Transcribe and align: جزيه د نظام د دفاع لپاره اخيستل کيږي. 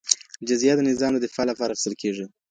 جزيه 0.47 0.73
د 0.77 0.81
نظام 0.89 1.11
د 1.13 1.17
دفاع 1.25 1.45
لپاره 1.51 1.71
اخيستل 1.73 1.93
کيږي. 2.01 2.25